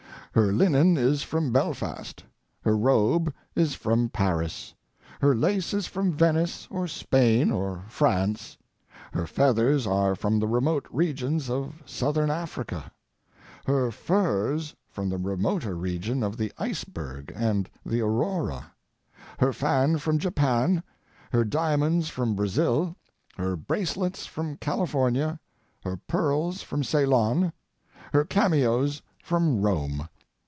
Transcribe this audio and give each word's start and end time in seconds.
Her 0.33 0.53
linen 0.53 0.95
is 0.95 1.23
from 1.23 1.51
Belfast, 1.51 2.23
her 2.61 2.77
robe 2.77 3.33
is 3.53 3.73
from 3.75 4.07
Paris, 4.07 4.73
her 5.19 5.35
lace 5.35 5.73
is 5.73 5.87
from 5.87 6.13
Venice, 6.13 6.69
or 6.71 6.87
Spain, 6.87 7.51
or 7.51 7.83
France, 7.89 8.57
her 9.11 9.27
feathers 9.27 9.85
are 9.85 10.15
from 10.15 10.39
the 10.39 10.47
remote 10.47 10.85
regions 10.89 11.49
of 11.49 11.83
Southern 11.85 12.29
Africa, 12.31 12.93
her 13.65 13.91
furs 13.91 14.73
from 14.89 15.09
the 15.09 15.17
remoter 15.17 15.75
region 15.75 16.23
of 16.23 16.37
the 16.37 16.53
iceberg 16.57 17.33
and 17.35 17.69
the 17.85 17.99
aurora, 17.99 18.71
her 19.39 19.51
fan 19.51 19.97
from 19.97 20.17
Japan, 20.17 20.81
her 21.33 21.43
diamonds 21.43 22.07
from 22.07 22.35
Brazil, 22.35 22.95
her 23.35 23.57
bracelets 23.57 24.25
from 24.25 24.55
California, 24.55 25.37
her 25.83 25.97
pearls 26.07 26.61
from 26.63 26.85
Ceylon, 26.85 27.51
her 28.13 28.23
cameos 28.23 29.01
from 29.21 29.61
Rome. 29.61 30.07